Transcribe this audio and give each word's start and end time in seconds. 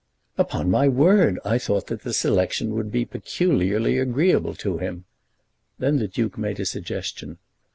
"Upon 0.35 0.71
my 0.71 0.87
word 0.87 1.37
I 1.45 1.59
thought 1.59 1.85
that 1.85 2.01
the 2.01 2.11
selection 2.11 2.73
would 2.73 2.91
be 2.91 3.05
peculiarly 3.05 3.99
agreeable 3.99 4.55
to 4.55 4.79
him." 4.79 5.05
Then 5.77 5.97
the 5.97 6.07
duke 6.07 6.39
made 6.39 6.59
a 6.59 6.65
suggestion. 6.65 7.37